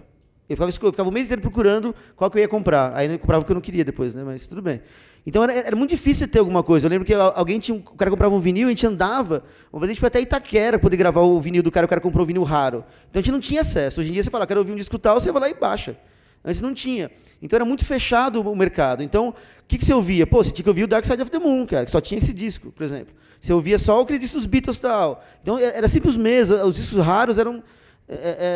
Eu 0.48 0.56
ficava, 0.56 0.70
eu 0.70 0.92
ficava 0.92 1.08
o 1.08 1.12
mês 1.12 1.26
inteiro 1.26 1.42
procurando 1.42 1.94
qual 2.16 2.30
que 2.30 2.38
eu 2.38 2.42
ia 2.42 2.48
comprar. 2.48 2.92
Aí 2.94 3.10
eu 3.10 3.18
comprava 3.18 3.42
o 3.42 3.46
que 3.46 3.52
eu 3.52 3.54
não 3.54 3.60
queria 3.60 3.84
depois, 3.84 4.14
né? 4.14 4.22
Mas 4.24 4.46
tudo 4.46 4.60
bem. 4.60 4.82
Então 5.24 5.44
era, 5.44 5.52
era, 5.52 5.76
muito 5.76 5.90
difícil 5.90 6.26
ter 6.26 6.40
alguma 6.40 6.62
coisa. 6.62 6.86
Eu 6.86 6.90
lembro 6.90 7.06
que 7.06 7.14
alguém 7.14 7.60
tinha, 7.60 7.76
o 7.76 7.96
cara 7.96 8.10
comprava 8.10 8.34
um 8.34 8.40
vinil, 8.40 8.66
a 8.66 8.70
gente 8.70 8.86
andava. 8.86 9.44
Uma 9.72 9.80
vez 9.80 9.90
a 9.90 9.92
gente 9.92 10.00
foi 10.00 10.08
até 10.08 10.20
Itaquera 10.20 10.78
poder 10.78 10.96
gravar 10.96 11.20
o 11.20 11.40
vinil 11.40 11.62
do 11.62 11.70
cara, 11.70 11.86
o 11.86 11.88
cara 11.88 12.00
comprou 12.00 12.24
um 12.24 12.26
vinil 12.26 12.42
raro. 12.42 12.84
Então 13.08 13.20
a 13.20 13.22
gente 13.22 13.32
não 13.32 13.40
tinha 13.40 13.60
acesso. 13.60 14.00
Hoje 14.00 14.10
em 14.10 14.12
dia 14.12 14.22
você 14.22 14.30
fala, 14.30 14.46
quero 14.46 14.60
ouvir 14.60 14.72
um 14.72 14.76
disco 14.76 14.98
tal, 14.98 15.20
você 15.20 15.30
vai 15.30 15.42
lá 15.42 15.48
e 15.50 15.54
baixa. 15.54 15.96
Antes 16.44 16.60
não 16.60 16.74
tinha. 16.74 17.10
Então 17.40 17.56
era 17.56 17.64
muito 17.64 17.84
fechado 17.84 18.40
o 18.40 18.56
mercado. 18.56 19.02
Então, 19.02 19.30
o 19.30 19.34
que, 19.68 19.78
que 19.78 19.84
você 19.84 19.94
ouvia? 19.94 20.26
Pô, 20.26 20.42
você 20.42 20.50
tinha 20.50 20.64
que 20.64 20.68
ouvir 20.68 20.84
o 20.84 20.88
Dark 20.88 21.04
Side 21.04 21.22
of 21.22 21.30
the 21.30 21.38
Moon, 21.38 21.66
cara, 21.66 21.84
que 21.84 21.90
só 21.90 22.00
tinha 22.00 22.18
esse 22.18 22.32
disco, 22.32 22.72
por 22.72 22.82
exemplo. 22.82 23.14
Você 23.40 23.52
ouvia 23.52 23.78
só 23.78 24.00
o 24.00 24.06
disco 24.06 24.36
dos 24.36 24.46
Beatles 24.46 24.78
tal. 24.78 25.24
Então 25.42 25.58
era 25.58 25.88
sempre 25.88 26.08
os 26.08 26.16
mesmos. 26.16 26.60
Os 26.62 26.76
discos 26.76 27.04
raros 27.04 27.38
eram, 27.38 27.62
é, 28.08 28.14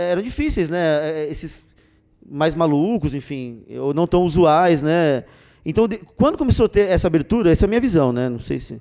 é, 0.09 0.13
eram 0.13 0.23
difíceis, 0.23 0.69
né? 0.69 0.79
É, 1.11 1.29
esses 1.31 1.65
mais 2.29 2.55
malucos, 2.55 3.15
enfim, 3.15 3.65
ou 3.81 3.95
não 3.95 4.07
tão 4.07 4.25
usuais, 4.25 4.83
né? 4.83 5.25
Então, 5.69 5.89
de, 5.89 5.99
quando 5.99 6.39
começou 6.39 6.67
a 6.67 6.69
ter 6.69 6.89
essa 6.89 7.09
abertura, 7.09 7.51
essa 7.51 7.65
é 7.65 7.67
a 7.67 7.69
minha 7.69 7.81
visão, 7.81 8.13
né? 8.13 8.29
Não 8.29 8.39
sei 8.39 8.61
se 8.61 8.81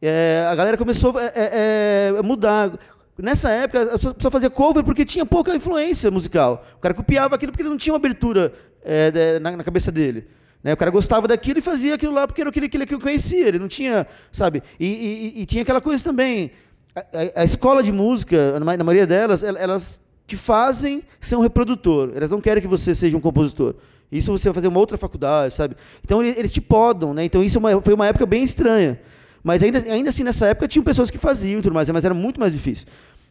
é, 0.00 0.46
a 0.50 0.54
galera 0.54 0.78
começou 0.78 1.16
a 1.18 1.24
é, 1.24 1.32
é, 1.34 2.12
é 2.16 2.22
mudar. 2.22 2.72
Nessa 3.18 3.50
época, 3.50 3.82
a 3.82 3.98
pessoa 4.14 4.32
fazia 4.32 4.48
cover 4.48 4.82
porque 4.82 5.04
tinha 5.04 5.26
pouca 5.26 5.54
influência 5.54 6.10
musical. 6.10 6.64
O 6.78 6.80
cara 6.80 6.94
copiava 6.94 7.34
aquilo 7.34 7.52
porque 7.52 7.60
ele 7.60 7.68
não 7.68 7.76
tinha 7.76 7.92
uma 7.92 7.98
abertura 7.98 8.50
é, 8.82 9.38
na, 9.40 9.58
na, 9.58 9.62
cabeça 9.62 9.92
dele. 9.92 10.26
Né? 10.64 10.72
O 10.72 10.76
cara 10.76 10.90
gostava 10.90 11.28
daquilo 11.28 11.58
e 11.58 11.62
fazia 11.62 11.96
aquilo 11.96 12.14
lá 12.14 12.26
porque 12.26 12.40
era 12.40 12.48
aquilo 12.48 12.66
que 12.66 12.78
ele 12.78 12.86
conhecia. 12.86 13.46
Ele 13.46 13.58
não 13.58 13.68
tinha, 13.68 14.06
sabe? 14.32 14.62
E, 14.78 14.86
e, 14.86 15.42
e 15.42 15.46
tinha 15.46 15.62
aquela 15.62 15.82
coisa 15.82 16.02
também. 16.02 16.50
A, 16.96 17.00
a, 17.00 17.42
a 17.42 17.44
escola 17.44 17.82
de 17.82 17.92
música, 17.92 18.58
na, 18.58 18.64
maioria 18.64 19.06
delas, 19.06 19.42
elas 19.42 20.00
te 20.26 20.38
fazem 20.38 21.02
ser 21.20 21.36
um 21.36 21.40
reprodutor. 21.40 22.12
Elas 22.14 22.30
não 22.30 22.40
querem 22.40 22.62
que 22.62 22.68
você 22.68 22.94
seja 22.94 23.18
um 23.18 23.20
compositor. 23.20 23.74
Isso 24.10 24.32
você 24.32 24.48
vai 24.48 24.54
fazer 24.54 24.68
uma 24.68 24.78
outra 24.80 24.98
faculdade, 24.98 25.54
sabe? 25.54 25.76
Então 26.04 26.22
eles 26.22 26.52
te 26.52 26.60
podam, 26.60 27.14
né? 27.14 27.24
Então 27.24 27.42
isso 27.42 27.58
é 27.68 27.80
foi 27.80 27.94
uma 27.94 28.06
época 28.06 28.26
bem 28.26 28.42
estranha. 28.42 28.98
Mas 29.42 29.62
ainda, 29.62 29.78
ainda 29.78 30.10
assim, 30.10 30.22
nessa 30.22 30.46
época, 30.46 30.68
tinha 30.68 30.82
pessoas 30.82 31.10
que 31.10 31.18
faziam 31.18 31.60
e 31.60 31.62
tudo 31.62 31.72
mais, 31.72 31.88
mas 31.88 32.04
era 32.04 32.12
muito 32.12 32.38
mais 32.38 32.52
difícil. 32.52 32.86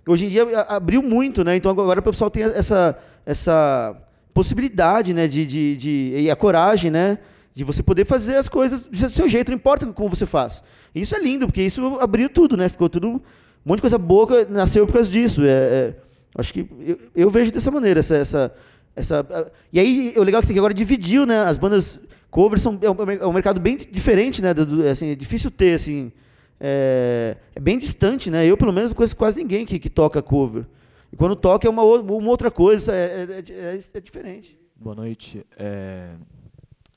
Hoje 0.08 0.26
em 0.26 0.30
dia 0.30 0.62
abriu 0.62 1.04
muito, 1.04 1.44
né? 1.44 1.56
Então 1.56 1.70
agora 1.70 2.00
o 2.00 2.04
pessoal 2.04 2.32
tem 2.32 2.44
essa, 2.44 2.98
essa 3.26 3.96
possibilidade, 4.34 5.14
né? 5.14 5.28
De, 5.28 5.46
de, 5.46 5.76
de, 5.78 6.14
e 6.18 6.32
a 6.32 6.36
coragem, 6.36 6.90
né? 6.90 7.20
De 7.54 7.64
você 7.64 7.84
poder 7.84 8.06
fazer 8.06 8.38
as 8.38 8.48
coisas 8.48 8.86
do 8.86 9.10
seu 9.10 9.28
jeito, 9.28 9.50
não 9.52 9.58
importa 9.58 9.86
como 9.88 10.10
você 10.10 10.26
faz. 10.26 10.64
E 10.96 11.02
isso 11.02 11.16
é 11.16 11.20
lindo, 11.20 11.46
porque 11.46 11.62
isso 11.62 11.98
abriu 12.00 12.30
tudo, 12.30 12.58
né? 12.58 12.70
Ficou 12.70 12.90
tudo 12.90 13.08
Um 13.08 13.22
monte 13.66 13.78
de 13.78 13.82
coisa 13.82 13.98
boa 13.98 14.46
nasceu 14.50 14.88
por 14.88 14.94
causa 14.94 15.12
disso. 15.12 15.44
É, 15.44 15.50
é, 15.50 15.96
acho 16.36 16.54
que 16.54 16.68
eu, 16.80 16.98
eu, 17.16 17.30
vejo 17.30 17.52
dessa 17.52 17.70
maneira 17.70 18.00
essa, 18.00 18.16
essa, 18.16 18.54
essa. 18.96 19.52
E 19.72 19.80
aí 19.80 20.14
o 20.18 20.24
legal 20.24 20.42
é 20.42 20.46
que 20.46 20.58
agora 20.58 20.74
dividiu, 20.74 21.26
né? 21.26 21.40
As 21.42 21.58
bandas 21.58 22.00
covers 22.30 22.62
são 22.62 22.78
é 22.82 22.90
um, 22.90 23.12
é 23.12 23.28
um 23.28 23.34
mercado 23.34 23.60
bem 23.60 23.78
diferente, 23.78 24.42
né? 24.42 24.54
Do, 24.54 24.88
assim, 24.88 25.10
é 25.10 25.16
difícil 25.16 25.52
ter 25.52 25.76
assim. 25.76 26.12
É, 26.60 27.38
é, 27.56 27.60
bem 27.60 27.80
distante, 27.80 28.30
né? 28.30 28.46
Eu 28.46 28.58
pelo 28.58 28.74
menos 28.74 28.92
conheço 28.92 29.16
quase 29.16 29.40
ninguém 29.40 29.66
que, 29.66 29.80
que 29.80 29.90
toca 29.90 30.22
cover. 30.22 30.66
E 31.12 31.16
quando 31.16 31.36
toca 31.36 31.68
é 31.68 31.70
uma, 31.70 31.84
uma 31.84 32.30
outra 32.30 32.52
coisa, 32.52 32.94
é, 32.94 33.44
é, 33.48 33.52
é, 33.52 33.80
é 33.94 34.00
diferente. 34.00 34.60
Boa 34.76 34.96
noite. 34.96 35.46
É, 35.58 36.12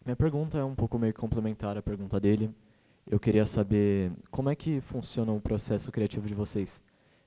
minha 0.05 0.17
pergunta 0.17 0.59
é 0.59 0.65
um 0.65 0.75
pouco 0.75 0.99
meio 0.99 1.15
complementar 1.15 1.77
à 1.77 1.83
pergunta 1.83 2.19
dele. 2.19 2.51
Eu 3.09 3.19
queria 3.19 3.47
saber 3.47 4.13
como 4.31 4.51
é 4.51 4.55
que 4.55 4.81
funciona 4.81 5.33
o 5.33 5.41
processo 5.41 5.91
criativo 5.91 6.27
de 6.27 6.35
vocês. 6.35 6.83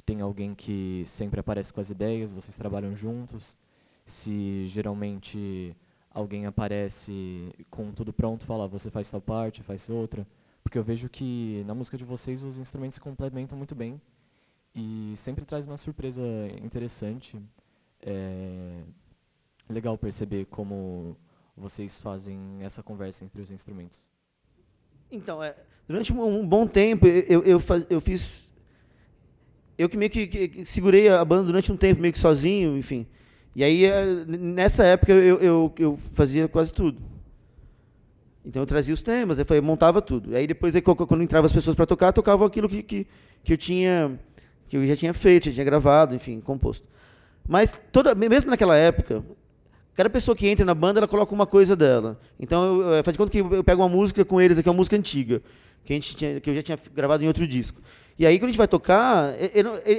Tem 0.06 0.22
alguém 0.22 0.54
que 0.54 1.04
sempre 1.06 1.40
aparece 1.40 1.74
com 1.74 1.82
as 1.82 1.90
ideias, 1.90 2.32
vocês 2.32 2.56
trabalham 2.56 2.96
juntos? 2.96 3.58
Se 4.06 4.68
geralmente 4.68 5.76
alguém 6.12 6.46
aparece 6.46 7.52
com 7.70 7.92
tudo 7.92 8.14
pronto, 8.14 8.46
fala, 8.46 8.68
você 8.68 8.90
faz 8.90 9.10
tal 9.10 9.22
parte, 9.22 9.64
faz 9.64 9.90
outra. 9.90 10.26
Porque 10.64 10.78
eu 10.78 10.84
vejo 10.84 11.10
que 11.10 11.64
na 11.66 11.76
música 11.76 11.98
de 11.98 12.04
vocês 12.06 12.44
os 12.44 12.58
instrumentos 12.58 12.96
se 12.96 13.02
complementam 13.02 13.58
muito 13.58 13.76
bem 13.76 14.02
e 14.74 15.14
sempre 15.16 15.46
traz 15.46 15.68
uma 15.68 15.78
surpresa 15.78 16.24
interessante. 16.62 17.38
É 18.02 18.84
legal 19.70 19.98
perceber 19.98 20.46
como 20.46 21.18
vocês 21.56 22.00
fazem 22.00 22.38
essa 22.62 22.84
conversa 22.84 23.24
entre 23.24 23.42
os 23.42 23.50
instrumentos. 23.52 24.00
Então, 25.10 25.42
é, 25.42 25.56
durante 25.88 26.12
um, 26.12 26.46
bom 26.48 26.68
tempo 26.68 27.08
eu, 27.08 27.44
eu, 27.44 27.60
faz, 27.60 27.86
eu 27.90 28.02
fiz. 28.02 28.52
Eu 29.78 29.90
que 29.90 29.98
meio 29.98 30.12
que, 30.12 30.28
que, 30.28 30.66
segurei 30.66 31.10
a 31.10 31.24
banda 31.24 31.46
durante 31.46 31.72
um 31.72 31.78
tempo, 31.78 32.02
meio 32.02 32.14
que 32.14 32.20
sozinho, 32.20 32.78
enfim. 32.78 33.06
E 33.56 33.64
aí, 33.64 33.86
é, 33.86 34.26
nessa 34.26 34.84
época, 34.84 35.14
eu, 35.14 35.38
eu, 35.40 35.74
eu 35.78 36.00
fazia 36.14 36.48
quase 36.48 36.74
tudo. 36.74 37.02
Então 38.46 38.62
eu 38.62 38.66
trazia 38.68 38.94
os 38.94 39.02
temas, 39.02 39.40
eu 39.40 39.64
montava 39.64 40.02
tudo. 40.02 40.36
Aí 40.36 40.46
depois, 40.46 40.74
quando 40.84 41.24
entravam 41.24 41.46
as 41.46 41.54
pessoas 41.54 41.76
para 41.76 41.86
tocar, 41.86 42.14
tocavam 42.14 42.46
aquilo 42.46 42.70
que, 42.70 42.84
que, 42.84 43.08
que 43.44 43.54
eu 43.54 43.58
tinha 43.58 44.20
que 44.68 44.78
eu 44.78 44.86
já 44.88 44.96
tinha 44.96 45.14
feito, 45.14 45.46
já 45.46 45.54
tinha 45.54 45.66
gravado, 45.66 46.16
enfim, 46.16 46.40
composto. 46.40 46.86
Mas 47.48 47.74
toda, 47.92 48.16
mesmo 48.16 48.50
naquela 48.50 48.76
época, 48.76 49.24
cada 49.94 50.10
pessoa 50.10 50.36
que 50.36 50.48
entra 50.48 50.66
na 50.66 50.74
banda, 50.74 51.00
ela 51.00 51.08
coloca 51.08 51.34
uma 51.34 51.46
coisa 51.46 51.76
dela. 51.76 52.20
Então, 52.40 52.82
eu, 52.82 53.04
faz 53.04 53.14
de 53.14 53.18
conta 53.18 53.32
que 53.32 53.40
eu 53.40 53.64
pego 53.64 53.82
uma 53.82 53.90
música 53.90 54.26
com 54.26 54.42
eles 54.42 54.58
aqui, 54.58 54.68
uma 54.68 54.76
música 54.76 54.96
antiga, 54.96 55.42
que, 55.84 55.94
a 55.94 55.96
gente 55.96 56.16
tinha, 56.16 56.42
que 56.42 56.50
eu 56.50 56.56
já 56.56 56.64
tinha 56.64 56.80
gravado 56.94 57.24
em 57.24 57.28
outro 57.28 57.48
disco. 57.48 57.80
E 58.18 58.26
aí, 58.26 58.40
quando 58.40 58.46
a 58.46 58.52
gente 58.52 58.58
vai 58.58 58.68
tocar, 58.68 59.34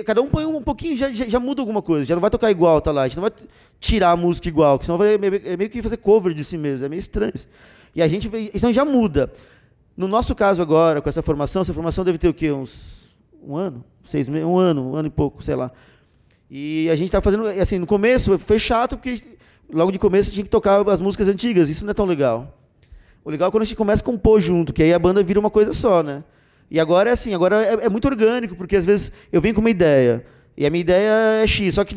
cada 0.06 0.22
um 0.22 0.28
põe 0.28 0.46
um 0.46 0.62
pouquinho, 0.62 0.96
já, 0.96 1.12
já, 1.12 1.28
já, 1.28 1.38
muda 1.38 1.60
alguma 1.60 1.82
coisa. 1.82 2.06
Já 2.06 2.14
não 2.14 2.20
vai 2.20 2.30
tocar 2.30 2.50
igual, 2.50 2.80
tá 2.80 2.90
lá. 2.90 3.02
A 3.02 3.08
gente 3.08 3.16
não 3.16 3.22
vai 3.22 3.32
tirar 3.78 4.12
a 4.12 4.16
música 4.16 4.48
igual, 4.48 4.80
senão 4.82 4.96
vai, 4.96 5.14
é 5.14 5.56
meio 5.56 5.68
que 5.68 5.82
fazer 5.82 5.98
cover 5.98 6.32
de 6.32 6.42
si 6.42 6.56
mesmo. 6.56 6.86
É 6.86 6.88
meio 6.88 7.00
estranho. 7.00 7.34
E 7.94 8.00
a 8.00 8.08
gente, 8.08 8.30
então 8.54 8.72
já 8.72 8.84
muda. 8.84 9.32
No 9.96 10.08
nosso 10.08 10.34
caso 10.34 10.62
agora, 10.62 11.02
com 11.02 11.08
essa 11.08 11.22
formação, 11.22 11.62
essa 11.62 11.74
formação 11.74 12.04
deve 12.04 12.18
ter 12.18 12.28
o 12.28 12.34
quê? 12.34 12.50
Uns 12.50 13.06
um 13.42 13.56
ano? 13.56 13.84
Seis 14.04 14.28
meses? 14.28 14.46
Um 14.46 14.56
ano, 14.56 14.92
um 14.92 14.96
ano 14.96 15.08
e 15.08 15.10
pouco, 15.10 15.42
sei 15.42 15.54
lá. 15.54 15.70
E 16.50 16.88
a 16.90 16.96
gente 16.96 17.08
está 17.08 17.20
fazendo, 17.20 17.46
assim, 17.46 17.78
no 17.78 17.86
começo 17.86 18.38
foi 18.38 18.58
chato, 18.58 18.96
porque 18.96 19.22
logo 19.72 19.92
de 19.92 19.98
começo 19.98 20.30
tinha 20.30 20.44
que 20.44 20.50
tocar 20.50 20.86
as 20.88 21.00
músicas 21.00 21.28
antigas, 21.28 21.68
isso 21.68 21.84
não 21.84 21.90
é 21.90 21.94
tão 21.94 22.06
legal. 22.06 22.56
O 23.24 23.30
legal 23.30 23.48
é 23.48 23.50
quando 23.50 23.62
a 23.62 23.66
gente 23.66 23.76
começa 23.76 24.02
a 24.02 24.04
compor 24.04 24.40
junto, 24.40 24.72
que 24.72 24.82
aí 24.82 24.92
a 24.92 24.98
banda 24.98 25.22
vira 25.22 25.40
uma 25.40 25.50
coisa 25.50 25.72
só, 25.72 26.02
né? 26.02 26.22
E 26.70 26.80
agora 26.80 27.10
é 27.10 27.12
assim, 27.12 27.34
agora 27.34 27.62
é, 27.62 27.86
é 27.86 27.88
muito 27.88 28.06
orgânico, 28.06 28.56
porque 28.56 28.76
às 28.76 28.84
vezes 28.84 29.12
eu 29.32 29.40
venho 29.40 29.54
com 29.54 29.60
uma 29.60 29.70
ideia, 29.70 30.24
e 30.56 30.64
a 30.64 30.70
minha 30.70 30.80
ideia 30.80 31.42
é 31.42 31.46
X, 31.46 31.74
só 31.74 31.84
que 31.84 31.94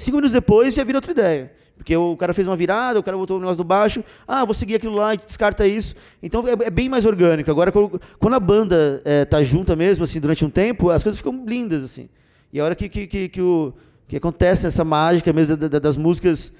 cinco 0.00 0.16
minutos 0.16 0.32
depois 0.32 0.74
já 0.74 0.82
vira 0.82 0.98
outra 0.98 1.12
ideia. 1.12 1.52
Porque 1.76 1.96
o 1.96 2.16
cara 2.16 2.32
fez 2.32 2.46
uma 2.46 2.56
virada, 2.56 3.00
o 3.00 3.02
cara 3.02 3.16
botou 3.16 3.36
o 3.36 3.40
negócio 3.40 3.58
do 3.58 3.64
baixo, 3.64 4.02
ah, 4.26 4.44
vou 4.44 4.54
seguir 4.54 4.76
aquilo 4.76 4.94
lá, 4.94 5.14
descarta 5.14 5.66
isso. 5.66 5.94
Então 6.22 6.46
é, 6.46 6.52
é 6.52 6.70
bem 6.70 6.88
mais 6.88 7.04
orgânico. 7.04 7.50
Agora, 7.50 7.72
quando 7.72 8.34
a 8.34 8.40
banda 8.40 9.02
é, 9.04 9.24
tá 9.24 9.42
junta 9.42 9.74
mesmo, 9.74 10.04
assim, 10.04 10.20
durante 10.20 10.44
um 10.44 10.50
tempo, 10.50 10.90
as 10.90 11.02
coisas 11.02 11.18
ficam 11.18 11.44
lindas, 11.46 11.82
assim. 11.82 12.08
E 12.52 12.60
a 12.60 12.64
hora 12.64 12.74
que, 12.76 12.88
que, 12.88 13.06
que, 13.06 13.28
que, 13.28 13.40
o, 13.40 13.72
que 14.06 14.16
acontece 14.16 14.66
essa 14.66 14.84
mágica 14.84 15.32
mesmo 15.32 15.56
das 15.56 15.96
músicas 15.96 16.52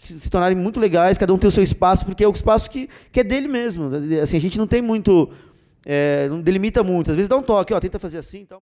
se, 0.00 0.18
se, 0.18 0.30
tornarem 0.30 0.56
muito 0.56 0.80
legais, 0.80 1.18
cada 1.18 1.32
um 1.32 1.38
tem 1.38 1.48
o 1.48 1.52
seu 1.52 1.62
espaço, 1.62 2.04
porque 2.04 2.24
é 2.24 2.28
o 2.28 2.32
espaço 2.32 2.70
que, 2.70 2.88
que 3.12 3.20
é 3.20 3.24
dele 3.24 3.48
mesmo. 3.48 3.90
Assim, 4.22 4.36
a 4.36 4.40
gente 4.40 4.58
não 4.58 4.66
tem 4.66 4.82
muito, 4.82 5.30
é, 5.84 6.28
não 6.28 6.40
delimita 6.40 6.82
muito. 6.82 7.10
Às 7.10 7.16
vezes 7.16 7.28
dá 7.28 7.36
um 7.36 7.42
toque, 7.42 7.74
ó, 7.74 7.80
tenta 7.80 7.98
fazer 7.98 8.18
assim, 8.18 8.40
então. 8.40 8.60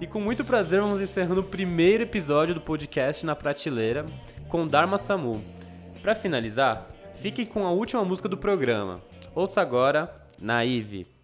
E 0.00 0.06
com 0.06 0.20
muito 0.20 0.44
prazer 0.44 0.80
vamos 0.80 1.00
encerrando 1.00 1.42
o 1.42 1.44
primeiro 1.44 2.02
episódio 2.02 2.56
do 2.56 2.60
podcast 2.60 3.24
Na 3.24 3.36
Prateleira 3.36 4.04
com 4.48 4.66
Dharma 4.66 4.98
Samu. 4.98 5.40
Para 6.02 6.16
finalizar, 6.16 6.90
fique 7.14 7.46
com 7.46 7.64
a 7.64 7.70
última 7.70 8.04
música 8.04 8.28
do 8.28 8.36
programa. 8.36 9.00
Ouça 9.32 9.60
agora 9.60 10.12
Naive. 10.40 11.21